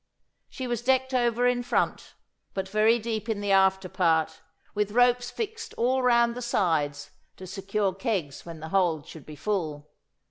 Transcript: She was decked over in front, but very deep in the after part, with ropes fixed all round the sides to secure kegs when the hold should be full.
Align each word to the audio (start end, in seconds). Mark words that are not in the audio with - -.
She 0.49 0.65
was 0.65 0.81
decked 0.81 1.13
over 1.13 1.45
in 1.45 1.61
front, 1.61 2.15
but 2.55 2.67
very 2.67 2.97
deep 2.97 3.29
in 3.29 3.39
the 3.39 3.51
after 3.51 3.87
part, 3.87 4.41
with 4.73 4.89
ropes 4.93 5.29
fixed 5.29 5.75
all 5.75 6.01
round 6.01 6.33
the 6.33 6.41
sides 6.41 7.11
to 7.37 7.45
secure 7.45 7.93
kegs 7.93 8.43
when 8.43 8.61
the 8.61 8.69
hold 8.69 9.05
should 9.05 9.27
be 9.27 9.35
full. 9.35 9.91